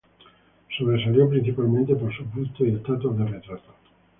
[0.75, 3.75] Sobresalió principalmente por sus bustos y estatuas de retrato.